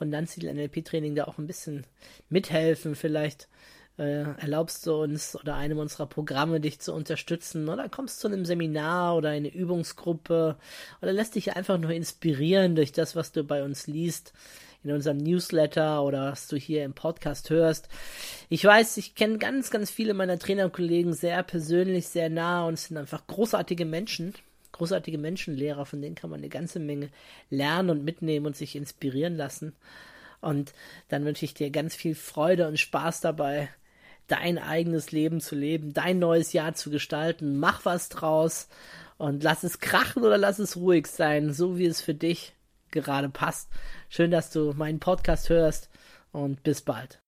von 0.00 0.10
Landsiedel 0.10 0.54
NLP 0.54 0.82
Training 0.82 1.14
da 1.14 1.24
auch 1.24 1.36
ein 1.36 1.46
bisschen 1.46 1.84
mithelfen. 2.30 2.94
Vielleicht 2.94 3.48
äh, 3.98 4.22
erlaubst 4.22 4.86
du 4.86 4.94
uns 4.94 5.36
oder 5.36 5.56
einem 5.56 5.76
unserer 5.76 6.06
Programme 6.06 6.58
dich 6.58 6.80
zu 6.80 6.94
unterstützen 6.94 7.68
oder 7.68 7.90
kommst 7.90 8.18
zu 8.18 8.28
einem 8.28 8.46
Seminar 8.46 9.14
oder 9.14 9.28
eine 9.28 9.52
Übungsgruppe 9.52 10.56
oder 11.02 11.12
lässt 11.12 11.34
dich 11.34 11.54
einfach 11.54 11.76
nur 11.76 11.90
inspirieren 11.90 12.76
durch 12.76 12.92
das, 12.92 13.14
was 13.14 13.32
du 13.32 13.44
bei 13.44 13.62
uns 13.62 13.86
liest 13.88 14.32
in 14.82 14.90
unserem 14.90 15.18
Newsletter 15.18 16.02
oder 16.02 16.32
was 16.32 16.48
du 16.48 16.56
hier 16.56 16.82
im 16.84 16.94
Podcast 16.94 17.50
hörst. 17.50 17.90
Ich 18.48 18.64
weiß, 18.64 18.96
ich 18.96 19.14
kenne 19.14 19.36
ganz, 19.36 19.70
ganz 19.70 19.90
viele 19.90 20.14
meiner 20.14 20.38
Trainerkollegen 20.38 21.12
sehr 21.12 21.42
persönlich, 21.42 22.08
sehr 22.08 22.30
nah 22.30 22.66
und 22.66 22.78
sind 22.78 22.96
einfach 22.96 23.26
großartige 23.26 23.84
Menschen 23.84 24.32
großartige 24.80 25.18
Menschenlehrer, 25.18 25.84
von 25.84 26.00
denen 26.00 26.14
kann 26.14 26.30
man 26.30 26.40
eine 26.40 26.48
ganze 26.48 26.80
Menge 26.80 27.10
lernen 27.50 27.90
und 27.90 28.04
mitnehmen 28.04 28.46
und 28.46 28.56
sich 28.56 28.74
inspirieren 28.74 29.36
lassen. 29.36 29.74
Und 30.40 30.72
dann 31.08 31.26
wünsche 31.26 31.44
ich 31.44 31.52
dir 31.52 31.70
ganz 31.70 31.94
viel 31.94 32.14
Freude 32.14 32.66
und 32.66 32.78
Spaß 32.80 33.20
dabei, 33.20 33.68
dein 34.26 34.58
eigenes 34.58 35.12
Leben 35.12 35.40
zu 35.40 35.54
leben, 35.54 35.92
dein 35.92 36.18
neues 36.18 36.54
Jahr 36.54 36.72
zu 36.74 36.88
gestalten. 36.88 37.58
Mach 37.58 37.84
was 37.84 38.08
draus 38.08 38.68
und 39.18 39.42
lass 39.42 39.64
es 39.64 39.80
krachen 39.80 40.22
oder 40.22 40.38
lass 40.38 40.58
es 40.58 40.76
ruhig 40.76 41.06
sein, 41.08 41.52
so 41.52 41.76
wie 41.76 41.86
es 41.86 42.00
für 42.00 42.14
dich 42.14 42.54
gerade 42.90 43.28
passt. 43.28 43.68
Schön, 44.08 44.30
dass 44.30 44.50
du 44.50 44.72
meinen 44.72 44.98
Podcast 44.98 45.50
hörst 45.50 45.90
und 46.32 46.62
bis 46.62 46.80
bald. 46.80 47.20